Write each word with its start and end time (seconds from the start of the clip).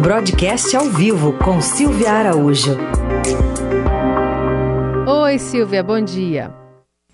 Broadcast 0.00 0.74
ao 0.74 0.86
vivo 0.86 1.34
com 1.34 1.60
Silvia 1.60 2.10
Araújo. 2.10 2.74
Oi, 5.06 5.38
Silvia, 5.38 5.82
bom 5.82 6.00
dia. 6.00 6.54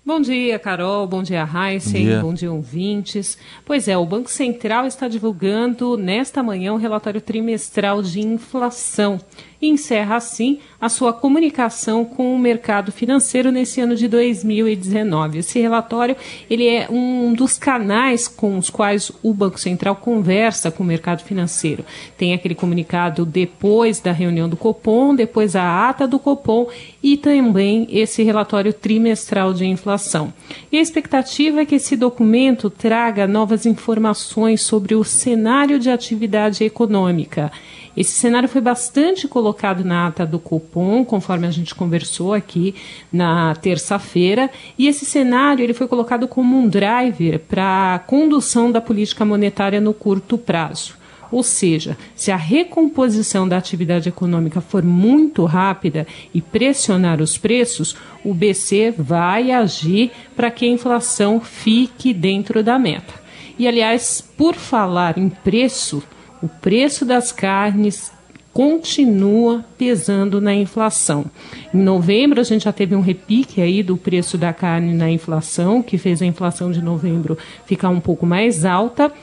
Bom 0.05 0.21
dia, 0.21 0.57
Carol. 0.57 1.05
Bom 1.05 1.21
dia, 1.21 1.45
Heisen. 1.45 2.05
Bom 2.05 2.07
dia. 2.07 2.21
Bom 2.21 2.33
dia, 2.33 2.49
ouvintes. 2.49 3.37
Pois 3.65 3.89
é, 3.89 3.97
o 3.97 4.05
Banco 4.05 4.29
Central 4.29 4.87
está 4.87 5.09
divulgando 5.09 5.97
nesta 5.97 6.41
manhã 6.41 6.71
o 6.71 6.77
relatório 6.77 7.19
trimestral 7.19 8.01
de 8.01 8.21
inflação 8.21 9.19
e 9.61 9.67
encerra 9.67 10.15
assim 10.15 10.59
a 10.79 10.89
sua 10.89 11.11
comunicação 11.11 12.05
com 12.05 12.33
o 12.33 12.39
mercado 12.39 12.91
financeiro 12.91 13.51
nesse 13.51 13.81
ano 13.81 13.95
de 13.95 14.07
2019. 14.07 15.39
Esse 15.39 15.59
relatório 15.59 16.15
ele 16.49 16.67
é 16.67 16.87
um 16.89 17.33
dos 17.33 17.57
canais 17.57 18.27
com 18.27 18.57
os 18.57 18.69
quais 18.69 19.11
o 19.23 19.33
Banco 19.33 19.59
Central 19.59 19.95
conversa 19.95 20.69
com 20.69 20.83
o 20.83 20.85
mercado 20.85 21.23
financeiro. 21.23 21.83
Tem 22.15 22.33
aquele 22.33 22.53
comunicado 22.53 23.25
depois 23.25 23.99
da 23.99 24.11
reunião 24.11 24.47
do 24.47 24.55
Copom, 24.55 25.15
depois 25.15 25.55
a 25.55 25.89
ata 25.89 26.07
do 26.07 26.19
Copom 26.19 26.67
e 27.01 27.17
também 27.17 27.87
esse 27.89 28.21
relatório 28.21 28.71
trimestral 28.71 29.53
de 29.53 29.65
inflação. 29.65 30.31
E 30.71 30.77
a 30.77 30.81
expectativa 30.81 31.61
é 31.61 31.65
que 31.65 31.75
esse 31.75 31.95
documento 31.95 32.69
traga 32.69 33.25
novas 33.25 33.65
informações 33.65 34.61
sobre 34.61 34.93
o 34.93 35.03
cenário 35.03 35.79
de 35.79 35.89
atividade 35.89 36.63
econômica 36.63 37.51
esse 37.97 38.11
cenário 38.11 38.47
foi 38.47 38.61
bastante 38.61 39.27
colocado 39.27 39.83
na 39.83 40.05
ata 40.05 40.23
do 40.23 40.37
Copom, 40.37 41.03
conforme 41.03 41.47
a 41.47 41.51
gente 41.51 41.73
conversou 41.73 42.31
aqui 42.31 42.75
na 43.11 43.55
terça-feira, 43.55 44.51
e 44.77 44.87
esse 44.87 45.03
cenário 45.03 45.63
ele 45.63 45.73
foi 45.73 45.87
colocado 45.87 46.27
como 46.27 46.55
um 46.55 46.67
driver 46.67 47.39
para 47.39 47.95
a 47.95 47.99
condução 47.99 48.71
da 48.71 48.79
política 48.79 49.25
monetária 49.25 49.81
no 49.81 49.95
curto 49.95 50.37
prazo. 50.37 50.95
Ou 51.31 51.41
seja, 51.41 51.97
se 52.15 52.31
a 52.31 52.37
recomposição 52.37 53.47
da 53.47 53.57
atividade 53.57 54.07
econômica 54.07 54.61
for 54.61 54.83
muito 54.83 55.43
rápida 55.45 56.05
e 56.33 56.39
pressionar 56.39 57.19
os 57.19 57.35
preços, 57.35 57.97
o 58.23 58.31
BC 58.31 58.93
vai 58.95 59.51
agir 59.51 60.11
para 60.35 60.51
que 60.51 60.65
a 60.65 60.69
inflação 60.69 61.41
fique 61.41 62.13
dentro 62.13 62.63
da 62.63 62.77
meta. 62.77 63.13
E, 63.59 63.67
aliás, 63.67 64.21
por 64.37 64.53
falar 64.53 65.17
em 65.17 65.29
preço, 65.29 66.03
o 66.41 66.47
preço 66.47 67.05
das 67.05 67.31
carnes 67.31 68.11
continua 68.57 69.63
pesando 69.77 70.41
na 70.41 70.51
inflação. 70.51 71.25
Em 71.71 71.77
novembro 71.77 72.41
a 72.41 72.43
gente 72.43 72.63
já 72.63 72.73
teve 72.73 72.95
um 72.95 73.01
repique 73.01 73.61
aí 73.61 73.83
do 73.83 73.95
preço 73.95 74.35
da 74.35 74.51
carne 74.51 74.95
na 74.95 75.11
inflação, 75.11 75.83
que 75.83 75.95
fez 75.95 76.23
a 76.23 76.25
inflação 76.25 76.71
de 76.71 76.81
novembro 76.81 77.37
ficar 77.67 77.89
um 77.89 77.99
pouco 77.99 78.25
mais 78.25 78.65
alta. 78.65 79.13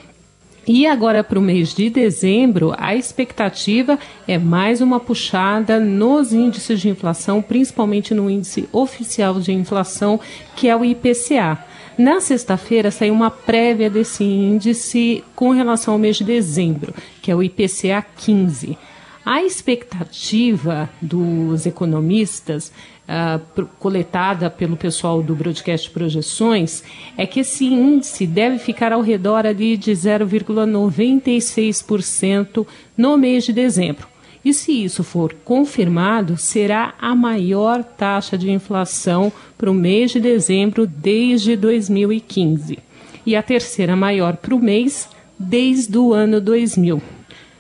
E 0.67 0.87
agora 0.87 1.25
para 1.25 1.39
o 1.39 1.43
mês 1.43 1.75
de 1.75 1.91
dezembro, 1.91 2.73
a 2.79 2.95
expectativa 2.95 3.99
é 4.27 4.39
mais 4.39 4.81
uma 4.81 5.01
puxada 5.01 5.81
nos 5.81 6.33
índices 6.33 6.81
de 6.81 6.89
inflação, 6.89 7.43
principalmente 7.43 8.15
no 8.15 8.31
índice 8.31 8.69
oficial 8.73 9.41
de 9.41 9.53
inflação, 9.53 10.21
que 10.55 10.69
é 10.69 10.77
o 10.77 10.85
IPCA. 10.85 11.59
Na 11.97 12.21
sexta-feira 12.21 12.91
saiu 12.91 13.15
uma 13.15 13.31
prévia 13.31 13.89
desse 13.89 14.25
índice 14.25 15.23
com 15.37 15.51
relação 15.51 15.95
ao 15.95 16.01
mês 16.01 16.17
de 16.17 16.25
dezembro, 16.25 16.93
que 17.23 17.31
é 17.31 17.37
o 17.37 17.43
IPCA 17.43 18.05
15. 18.17 18.77
A 19.25 19.45
expectativa 19.45 20.91
dos 21.01 21.67
economistas, 21.67 22.73
uh, 23.09 23.39
coletada 23.79 24.51
pelo 24.51 24.77
pessoal 24.77 25.23
do 25.23 25.37
Broadcast 25.37 25.89
Projeções, 25.91 26.83
é 27.17 27.25
que 27.27 27.41
esse 27.41 27.65
índice 27.65 28.27
deve 28.27 28.59
ficar 28.59 28.93
ao 28.93 29.01
redor 29.01 29.47
ali 29.47 29.77
de 29.77 29.93
0,96% 29.93 32.67
no 32.97 33.17
mês 33.17 33.45
de 33.45 33.53
dezembro. 33.53 34.14
E 34.45 34.53
se 34.53 34.85
isso 34.85 35.03
for 35.03 35.35
confirmado, 35.45 36.37
será 36.37 36.95
a 37.01 37.15
maior 37.15 37.83
taxa 37.83 38.37
de 38.37 38.51
inflação 38.51 39.33
para 39.57 39.71
o 39.71 39.75
mês 39.75 40.11
de 40.11 40.21
dezembro 40.21 40.87
desde 40.87 41.57
2015 41.57 42.79
e 43.25 43.35
a 43.35 43.43
terceira 43.43 43.97
maior 43.97 44.37
para 44.37 44.55
o 44.55 44.59
mês 44.59 45.09
desde 45.39 45.97
o 45.97 46.13
ano 46.13 46.39
2000. 46.41 47.01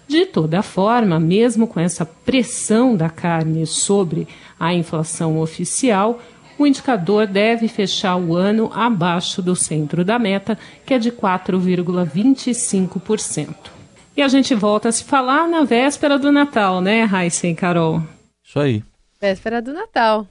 De 0.06 0.26
toda 0.26 0.62
forma, 0.62 1.18
mesmo 1.18 1.66
com 1.66 1.80
essa 1.80 2.04
pressão 2.04 2.94
da 2.94 3.08
carne 3.08 3.66
sobre 3.66 4.28
a 4.60 4.74
inflação 4.74 5.40
oficial, 5.40 6.20
o 6.58 6.66
indicador 6.66 7.26
deve 7.26 7.66
fechar 7.66 8.16
o 8.16 8.36
ano 8.36 8.70
abaixo 8.72 9.40
do 9.40 9.56
centro 9.56 10.04
da 10.04 10.18
meta, 10.18 10.58
que 10.84 10.92
é 10.92 10.98
de 10.98 11.10
4,25%. 11.10 13.72
E 14.16 14.22
a 14.22 14.28
gente 14.28 14.54
volta 14.54 14.88
a 14.88 14.92
se 14.92 15.02
falar 15.02 15.48
na 15.48 15.64
véspera 15.64 16.18
do 16.18 16.30
Natal, 16.30 16.80
né, 16.80 17.02
Raíssa 17.02 17.48
e 17.48 17.54
Carol? 17.54 18.00
Isso 18.44 18.60
aí. 18.60 18.82
Véspera 19.20 19.60
do 19.60 19.72
Natal. 19.72 20.26